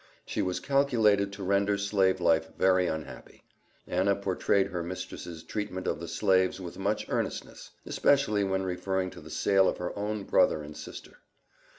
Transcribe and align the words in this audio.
She 0.25 0.41
was 0.41 0.59
calculated 0.59 1.31
to 1.33 1.43
render 1.43 1.77
slave 1.77 2.19
life 2.19 2.49
very 2.57 2.87
unhappy. 2.87 3.43
Anna 3.85 4.15
portrayed 4.15 4.69
her 4.69 4.81
mistress's 4.81 5.43
treatment 5.43 5.85
of 5.85 5.99
the 5.99 6.07
slaves 6.07 6.59
with 6.59 6.79
much 6.79 7.05
earnestness, 7.07 7.69
especially 7.85 8.43
when 8.43 8.63
referring 8.63 9.11
to 9.11 9.21
the 9.21 9.29
sale 9.29 9.69
of 9.69 9.77
her 9.77 9.95
own 9.95 10.23
brother 10.23 10.63
and 10.63 10.75
sister. 10.75 11.17